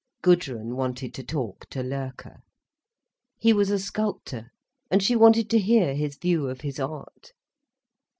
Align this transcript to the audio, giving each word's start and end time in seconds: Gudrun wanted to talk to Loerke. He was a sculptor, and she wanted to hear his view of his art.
Gudrun 0.23 0.75
wanted 0.75 1.13
to 1.13 1.23
talk 1.23 1.69
to 1.69 1.83
Loerke. 1.83 2.41
He 3.37 3.53
was 3.53 3.69
a 3.69 3.77
sculptor, 3.77 4.49
and 4.89 5.03
she 5.03 5.15
wanted 5.15 5.47
to 5.51 5.59
hear 5.59 5.93
his 5.93 6.17
view 6.17 6.47
of 6.49 6.61
his 6.61 6.79
art. 6.79 7.33